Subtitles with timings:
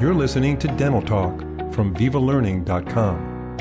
[0.00, 1.40] You're listening to Dental Talk
[1.74, 3.56] from VivaLearning.com.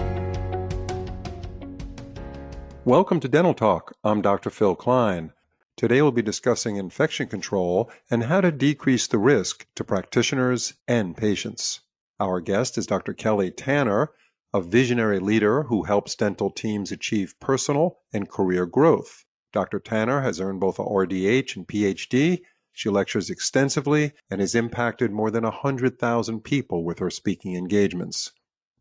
[2.85, 3.97] Welcome to Dental Talk.
[4.05, 4.49] I'm Dr.
[4.49, 5.33] Phil Klein.
[5.75, 11.17] Today we'll be discussing infection control and how to decrease the risk to practitioners and
[11.17, 11.81] patients.
[12.21, 13.13] Our guest is Dr.
[13.13, 14.11] Kelly Tanner,
[14.53, 19.25] a visionary leader who helps dental teams achieve personal and career growth.
[19.51, 19.81] Dr.
[19.81, 22.43] Tanner has earned both a RDH and PhD
[22.79, 28.31] she lectures extensively and has impacted more than 100,000 people with her speaking engagements.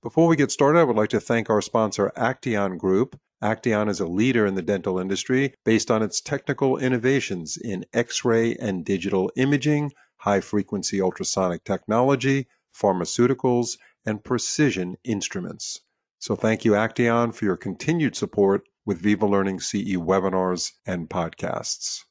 [0.04, 3.18] Before we get started, I would like to thank our sponsor, Acteon Group.
[3.42, 8.24] Acteon is a leader in the dental industry based on its technical innovations in X
[8.24, 15.80] ray and digital imaging, high frequency ultrasonic technology, pharmaceuticals, and precision instruments.
[16.20, 22.04] So thank you, Acteon, for your continued support with Viva Learning CE webinars and podcasts.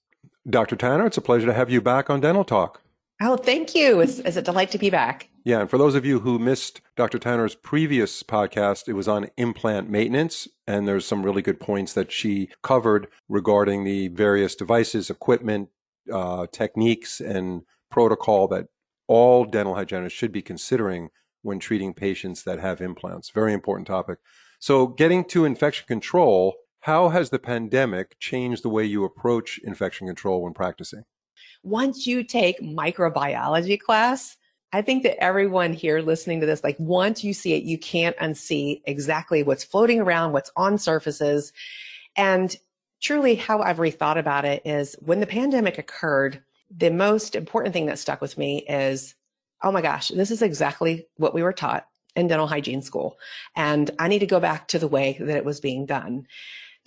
[0.50, 0.78] Dr.
[0.78, 2.82] Tanner, it's a pleasure to have you back on Dental Talk.
[3.22, 4.00] Oh, thank you.
[4.00, 5.30] It's, it's a delight to be back.
[5.44, 7.20] Yeah, and for those of you who missed Dr.
[7.20, 12.12] Tanner's previous podcast, it was on implant maintenance, and there's some really good points that
[12.12, 15.70] she covered regarding the various devices, equipment,
[16.14, 18.68] uh, techniques, and protocol that
[19.08, 21.10] all dental hygienists should be considering
[21.42, 23.32] when treating patients that have implants.
[23.32, 24.20] Very important topic.
[24.60, 26.56] So, getting to infection control,
[26.88, 31.04] how has the pandemic changed the way you approach infection control when practicing?
[31.62, 34.38] Once you take microbiology class,
[34.72, 38.16] I think that everyone here listening to this, like once you see it, you can't
[38.20, 41.52] unsee exactly what's floating around, what's on surfaces.
[42.16, 42.56] And
[43.02, 47.88] truly how I've rethought about it is when the pandemic occurred, the most important thing
[47.88, 49.14] that stuck with me is,
[49.62, 53.18] oh my gosh, this is exactly what we were taught in dental hygiene school.
[53.58, 56.28] And I need to go back to the way that it was being done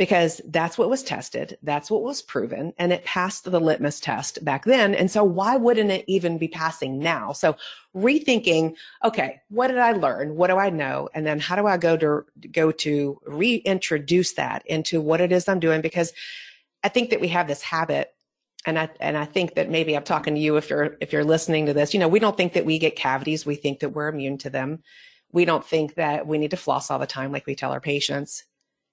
[0.00, 1.58] because that's what was tested.
[1.62, 4.94] That's what was proven and it passed the litmus test back then.
[4.94, 7.32] And so why wouldn't it even be passing now?
[7.32, 7.54] So
[7.94, 10.36] rethinking, okay, what did I learn?
[10.36, 11.10] What do I know?
[11.12, 15.46] And then how do I go to go to reintroduce that into what it is
[15.46, 15.82] I'm doing?
[15.82, 16.14] Because
[16.82, 18.14] I think that we have this habit
[18.64, 21.24] and I and I think that maybe I'm talking to you if you're if you're
[21.24, 23.90] listening to this, you know, we don't think that we get cavities, we think that
[23.90, 24.82] we're immune to them.
[25.30, 27.82] We don't think that we need to floss all the time like we tell our
[27.82, 28.44] patients.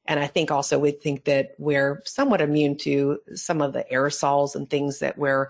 [0.07, 4.55] And I think also we think that we're somewhat immune to some of the aerosols
[4.55, 5.49] and things that we're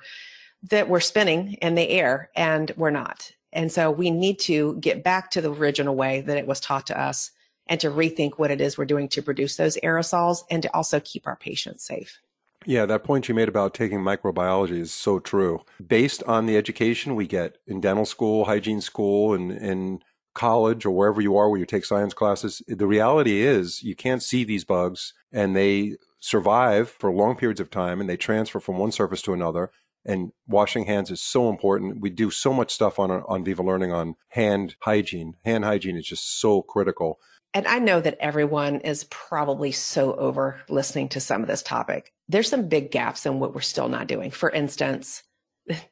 [0.63, 3.31] that we're spinning in the air and we're not.
[3.53, 6.87] And so we need to get back to the original way that it was taught
[6.87, 7.31] to us
[7.67, 10.99] and to rethink what it is we're doing to produce those aerosols and to also
[10.99, 12.19] keep our patients safe.
[12.65, 15.63] Yeah, that point you made about taking microbiology is so true.
[15.85, 20.03] Based on the education we get in dental school, hygiene school, and, and
[20.37, 24.23] college or wherever you are where you take science classes, the reality is you can't
[24.23, 28.77] see these bugs and they survive for long periods of time and they transfer from
[28.77, 29.71] one surface to another.
[30.05, 31.99] And washing hands is so important.
[31.99, 35.35] We do so much stuff on on Viva Learning on hand hygiene.
[35.43, 37.19] Hand hygiene is just so critical.
[37.53, 42.13] And I know that everyone is probably so over listening to some of this topic.
[42.29, 44.31] There's some big gaps in what we're still not doing.
[44.31, 45.23] For instance,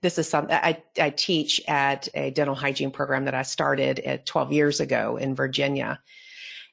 [0.02, 4.26] this is something I, I teach at a dental hygiene program that I started at
[4.26, 6.00] 12 years ago in Virginia.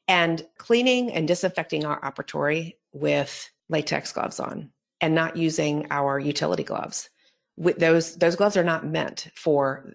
[0.08, 4.70] And cleaning and disinfecting our operatory with latex gloves on
[5.00, 7.08] and not using our utility gloves.
[7.58, 9.94] With those those gloves are not meant for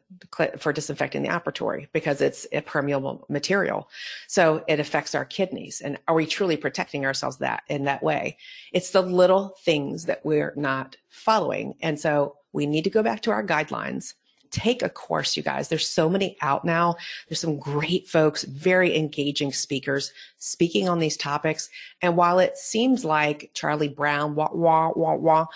[0.59, 3.90] for disinfecting the operatory because it's a permeable material.
[4.28, 5.81] So it affects our kidneys.
[5.81, 8.38] And are we truly protecting ourselves that in that way?
[8.73, 11.73] It's the little things that we're not following.
[11.81, 14.13] And so we need to go back to our guidelines.
[14.50, 15.68] Take a course, you guys.
[15.68, 16.95] There's so many out now.
[17.28, 21.69] There's some great folks, very engaging speakers speaking on these topics.
[22.01, 25.47] And while it seems like Charlie Brown, wah, wah, wah, wah,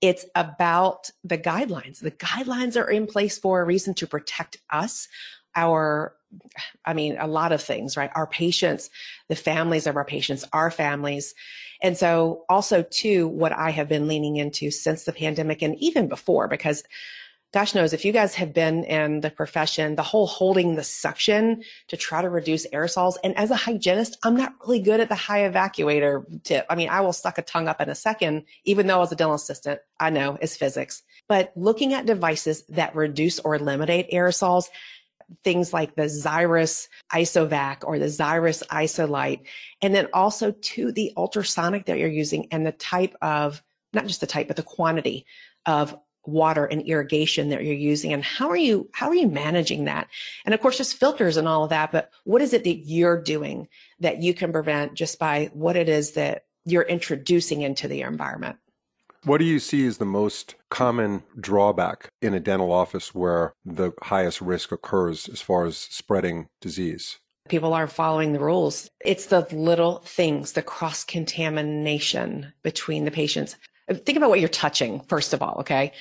[0.00, 2.00] it's about the guidelines.
[2.00, 5.08] The guidelines are in place for a reason to protect us,
[5.54, 6.14] our
[6.84, 8.10] I mean, a lot of things, right?
[8.14, 8.88] Our patients,
[9.28, 11.34] the families of our patients, our families.
[11.82, 16.08] And so also too, what I have been leaning into since the pandemic and even
[16.08, 16.84] before, because
[17.52, 21.62] gosh knows if you guys have been in the profession, the whole holding the suction
[21.88, 23.16] to try to reduce aerosols.
[23.24, 26.66] And as a hygienist, I'm not really good at the high evacuator tip.
[26.70, 29.16] I mean, I will suck a tongue up in a second, even though as a
[29.16, 31.02] dental assistant, I know it's physics.
[31.28, 34.66] But looking at devices that reduce or eliminate aerosols,
[35.44, 39.46] things like the Zyris Isovac or the Zyris Isolite.
[39.80, 43.62] And then also to the ultrasonic that you're using and the type of,
[43.92, 45.26] not just the type, but the quantity
[45.66, 45.96] of
[46.26, 50.06] water and irrigation that you're using and how are you how are you managing that
[50.44, 53.20] and of course just filters and all of that but what is it that you're
[53.20, 53.66] doing
[54.00, 58.56] that you can prevent just by what it is that you're introducing into the environment
[59.24, 63.92] What do you see as the most common drawback in a dental office where the
[64.02, 67.18] highest risk occurs as far as spreading disease?
[67.48, 68.88] People aren't following the rules.
[69.04, 73.56] It's the little things, the cross contamination between the patients.
[73.92, 75.92] Think about what you're touching, first of all, okay?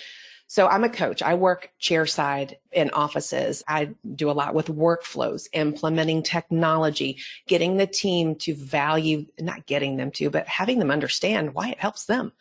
[0.48, 1.22] So I'm a coach.
[1.22, 3.64] I work chairside in offices.
[3.68, 9.98] I do a lot with workflows, implementing technology, getting the team to value, not getting
[9.98, 12.32] them to, but having them understand why it helps them,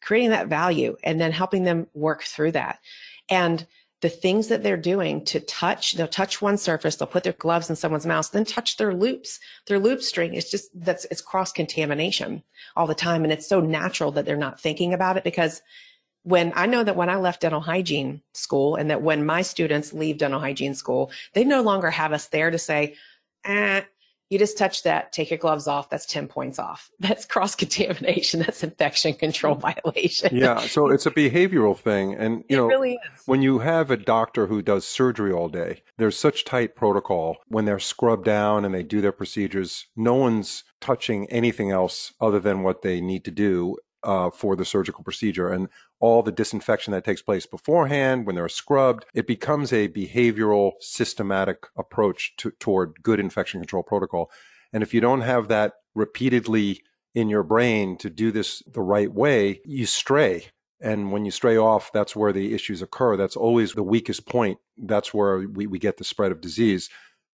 [0.00, 2.78] creating that value and then helping them work through that.
[3.28, 3.66] And
[4.00, 7.68] the things that they're doing to touch, they'll touch one surface, they'll put their gloves
[7.68, 10.34] in someone's mouth, then touch their loupes, their loupe string.
[10.34, 12.42] It's just, that's, it's cross contamination
[12.76, 13.24] all the time.
[13.24, 15.60] And it's so natural that they're not thinking about it because
[16.22, 19.92] when I know that when I left dental hygiene school and that when my students
[19.92, 22.96] leave dental hygiene school, they no longer have us there to say,
[23.44, 23.82] eh,
[24.30, 25.90] you just touch that, take your gloves off.
[25.90, 26.90] That's 10 points off.
[27.00, 28.40] That's cross contamination.
[28.40, 29.74] That's infection control mm.
[29.84, 30.36] violation.
[30.36, 30.60] Yeah.
[30.60, 32.14] So it's a behavioral thing.
[32.14, 35.82] And, you it know, really when you have a doctor who does surgery all day,
[35.98, 37.38] there's such tight protocol.
[37.48, 42.40] When they're scrubbed down and they do their procedures, no one's touching anything else other
[42.40, 45.48] than what they need to do uh, for the surgical procedure.
[45.48, 45.68] And
[46.00, 49.04] all the disinfection that takes place beforehand when they're scrubbed.
[49.14, 54.30] It becomes a behavioral, systematic approach to, toward good infection control protocol.
[54.72, 56.82] And if you don't have that repeatedly
[57.14, 60.46] in your brain to do this the right way, you stray.
[60.80, 63.16] And when you stray off, that's where the issues occur.
[63.16, 64.58] That's always the weakest point.
[64.78, 66.88] That's where we, we get the spread of disease.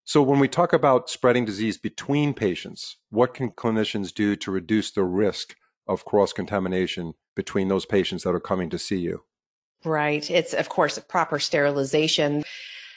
[0.04, 4.90] So when we talk about spreading disease between patients, what can clinicians do to reduce
[4.90, 5.54] the risk
[5.86, 9.22] of cross contamination between those patients that are coming to see you.
[9.84, 10.28] Right.
[10.30, 12.44] It's, of course, proper sterilization.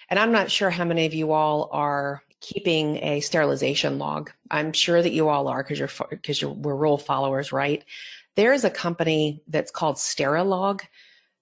[0.10, 4.32] And I'm not sure how many of you all are keeping a sterilization log.
[4.50, 7.84] I'm sure that you all are because you're because we're rule followers, right?
[8.36, 10.82] There is a company that's called Sterilog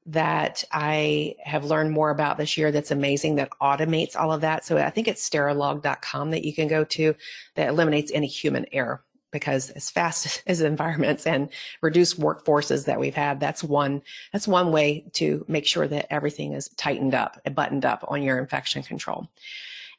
[0.08, 4.66] that I have learned more about this year that's amazing that automates all of that.
[4.66, 7.14] So I think it's sterilog.com that you can go to
[7.56, 11.50] that eliminates any human error because as fast as environments and
[11.82, 14.02] reduced workforces that we've had, that's one,
[14.34, 18.24] that's one way to make sure that everything is tightened up and buttoned up on
[18.24, 19.28] your infection control.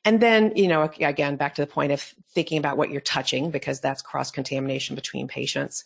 [0.04, 3.50] And then, you know, again, back to the point of thinking about what you're touching
[3.50, 5.84] because that's cross contamination between patients.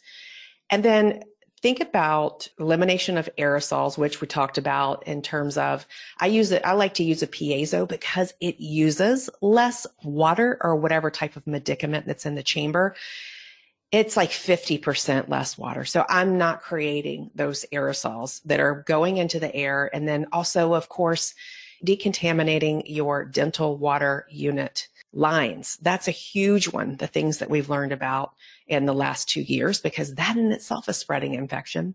[0.71, 1.25] And then
[1.63, 5.87] think about elimination of aerosols, which we talked about in terms of,
[6.19, 10.77] I use it, I like to use a piezo because it uses less water or
[10.77, 12.95] whatever type of medicament that's in the chamber
[13.93, 15.85] it's like 50% less water.
[15.85, 19.91] So I'm not creating those aerosols that are going into the air.
[19.95, 21.35] And then also, of course,
[21.85, 25.79] decontaminating your dental water unit lines.
[25.83, 26.97] That's a huge one.
[26.97, 28.33] The things that we've learned about
[28.67, 31.95] in the last two years, because that in itself is spreading infection.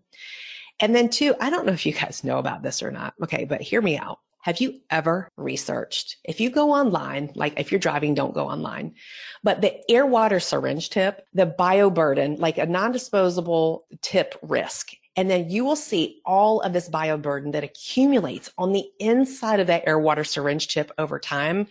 [0.80, 3.14] And then two, I don't know if you guys know about this or not.
[3.22, 3.44] Okay.
[3.44, 4.20] But hear me out.
[4.42, 6.16] Have you ever researched?
[6.24, 8.94] If you go online, like if you're driving, don't go online,
[9.42, 14.92] but the air water syringe tip, the bioburden, like a non disposable tip risk.
[15.16, 19.66] And then you will see all of this bioburden that accumulates on the inside of
[19.66, 21.66] that air water syringe tip over time.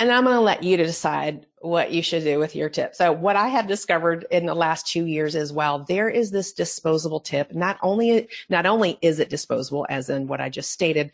[0.00, 2.94] And I'm going to let you to decide what you should do with your tip.
[2.94, 6.52] So what I have discovered in the last two years as well, there is this
[6.52, 7.54] disposable tip.
[7.54, 11.12] Not only, not only is it disposable as in what I just stated,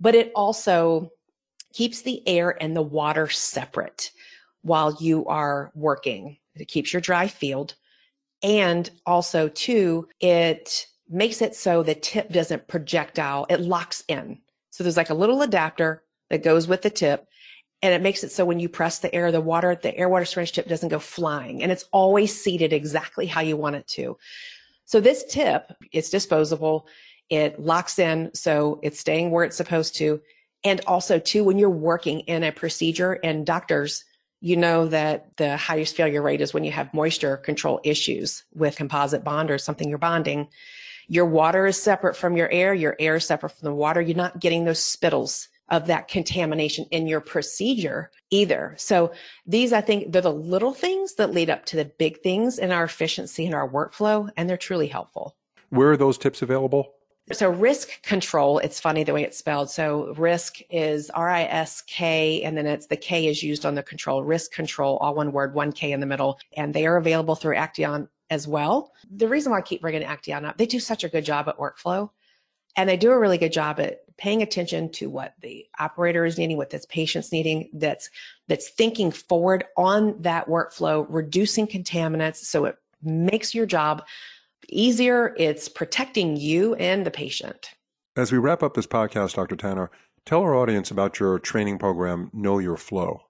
[0.00, 1.10] but it also
[1.72, 4.10] keeps the air and the water separate
[4.62, 6.38] while you are working.
[6.54, 7.74] It keeps your dry field.
[8.42, 14.38] And also, too, it makes it so the tip doesn't projectile, it locks in.
[14.70, 17.26] So there's like a little adapter that goes with the tip.
[17.84, 20.24] And it makes it so when you press the air, the water, the air water
[20.24, 21.62] syringe tip doesn't go flying.
[21.62, 24.16] And it's always seated exactly how you want it to.
[24.86, 26.88] So this tip, it's disposable.
[27.28, 30.22] It locks in, so it's staying where it's supposed to.
[30.64, 34.02] And also, too, when you're working in a procedure and doctors,
[34.40, 38.76] you know that the highest failure rate is when you have moisture control issues with
[38.76, 40.48] composite bond or something you're bonding.
[41.06, 44.00] Your water is separate from your air, your air is separate from the water.
[44.00, 48.74] You're not getting those spittles of that contamination in your procedure either.
[48.78, 49.12] So
[49.46, 52.70] these, I think, they're the little things that lead up to the big things in
[52.70, 55.36] our efficiency and our workflow, and they're truly helpful.
[55.70, 56.92] Where are those tips available?
[57.32, 59.70] So Riskontrol, it's funny the way it's spelled.
[59.70, 64.22] So risk is R-I-S-K and then it's the K is used on the control.
[64.22, 66.38] Riskontrol, all one word, one K in the middle.
[66.54, 68.92] And they are available through Acteon as well.
[69.10, 71.56] The reason why I keep bringing Acteon up, they do such a good job at
[71.56, 72.10] workflow
[72.76, 76.38] and they do a really good job at paying attention to what the operator is
[76.38, 78.10] needing, what this patient's needing, that's,
[78.48, 82.36] that's thinking forward on that workflow, reducing contaminants.
[82.36, 84.04] So it makes your job
[84.68, 87.70] easier, it's protecting you and the patient.
[88.16, 89.56] As we wrap up this podcast, Dr.
[89.56, 89.90] Tanner,
[90.24, 93.22] tell our audience about your training program, Know Your Flow.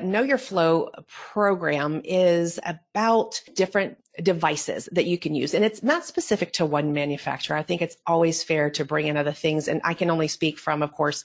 [0.00, 5.54] Know Your Flow program is about different devices that you can use.
[5.54, 7.56] And it's not specific to one manufacturer.
[7.56, 9.68] I think it's always fair to bring in other things.
[9.68, 11.24] And I can only speak from, of course,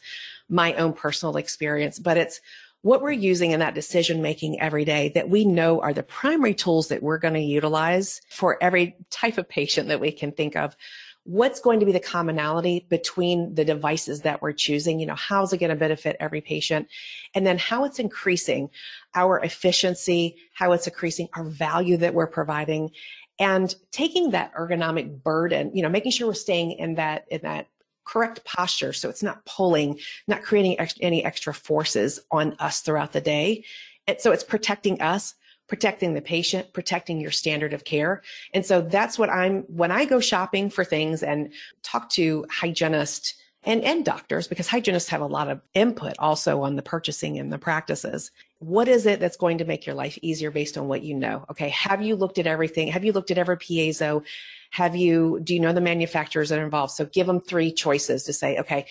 [0.50, 2.42] my own personal experience, but it's
[2.82, 6.54] what we're using in that decision making every day that we know are the primary
[6.54, 10.56] tools that we're going to utilize for every type of patient that we can think
[10.56, 10.78] of
[11.26, 15.00] what's going to be the commonality between the devices that we're choosing?
[15.00, 16.88] You know how's it going to benefit every patient?
[17.34, 18.70] And then how it's increasing
[19.14, 22.92] our efficiency how it's increasing our value that we're providing
[23.40, 27.68] and taking that ergonomic burden you know making sure we're staying in that in that
[28.06, 33.12] correct posture so it's not pulling not creating ex- any extra forces on us throughout
[33.12, 33.66] the day.
[34.08, 35.34] And so it's protecting us
[35.68, 38.22] protecting the patient, protecting your standard of care.
[38.54, 41.52] And so that's what I'm, when I go shopping for things and
[41.84, 46.76] talk to hygienists and, and doctors, because hygienists have a lot of input also on
[46.76, 48.30] the purchasing and the practices.
[48.60, 51.46] What is it that's going to make your life easier based on what you know?
[51.50, 51.70] Okay.
[51.70, 52.90] Have you looked at everything?
[52.90, 54.24] Have you looked at every piezo?
[54.70, 56.94] Have you, do you know the manufacturers that are involved?
[56.94, 58.86] So give them three choices to say, okay,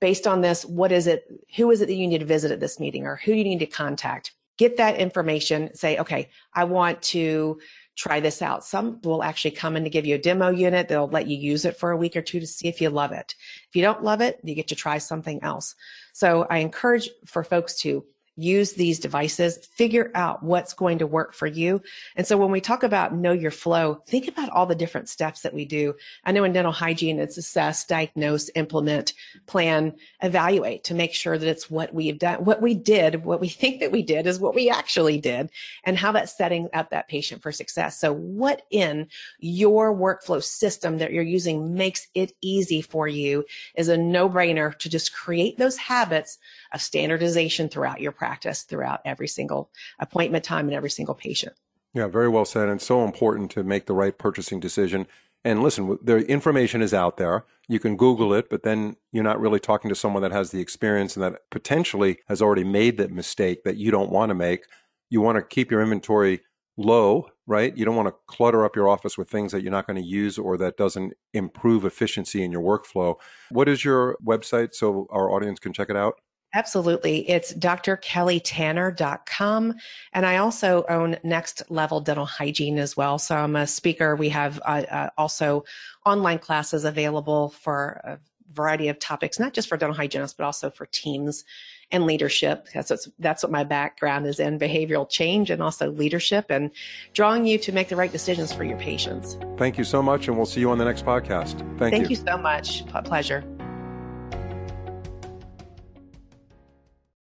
[0.00, 1.30] based on this, what is it?
[1.56, 3.44] Who is it that you need to visit at this meeting or who do you
[3.44, 4.32] need to contact?
[4.58, 7.58] Get that information, say, okay, I want to
[7.96, 8.64] try this out.
[8.64, 10.88] Some will actually come in to give you a demo unit.
[10.88, 13.12] They'll let you use it for a week or two to see if you love
[13.12, 13.34] it.
[13.68, 15.74] If you don't love it, you get to try something else.
[16.12, 18.04] So I encourage for folks to
[18.36, 21.80] use these devices, figure out what's going to work for you.
[22.16, 25.40] And so when we talk about know your flow, think about all the different steps
[25.42, 25.94] that we do.
[26.24, 29.14] I know in dental hygiene, it's assess, diagnose, implement,
[29.46, 33.48] plan, evaluate to make sure that it's what we've done, what we did, what we
[33.56, 35.50] think that we did is what we actually did
[35.84, 37.98] and how that's setting up that patient for success.
[37.98, 43.88] So what in your workflow system that you're using makes it easy for you is
[43.88, 46.38] a no brainer to just create those habits
[46.72, 48.25] of standardization throughout your practice,
[48.68, 51.54] throughout every single appointment time and every single patient.
[51.94, 52.68] Yeah, very well said.
[52.68, 55.06] And so important to make the right purchasing decision.
[55.44, 57.44] And listen, the information is out there.
[57.68, 60.60] You can Google it, but then you're not really talking to someone that has the
[60.60, 64.64] experience and that potentially has already made that mistake that you don't want to make.
[65.08, 66.40] You want to keep your inventory
[66.76, 67.76] low, right?
[67.76, 70.06] You don't want to clutter up your office with things that you're not going to
[70.06, 73.14] use or that doesn't improve efficiency in your workflow.
[73.50, 76.20] What is your website so our audience can check it out?
[76.56, 77.28] Absolutely.
[77.28, 79.74] It's drkellytanner.com.
[80.14, 83.18] And I also own Next Level Dental Hygiene as well.
[83.18, 84.16] So I'm a speaker.
[84.16, 85.64] We have uh, uh, also
[86.06, 88.18] online classes available for a
[88.54, 91.44] variety of topics, not just for dental hygienists, but also for teams
[91.90, 92.68] and leadership.
[92.72, 96.70] That's what, that's what my background is in behavioral change and also leadership and
[97.12, 99.36] drawing you to make the right decisions for your patients.
[99.58, 100.28] Thank you so much.
[100.28, 101.58] And we'll see you on the next podcast.
[101.78, 102.16] Thank, Thank you.
[102.16, 102.86] you so much.
[103.04, 103.44] Pleasure.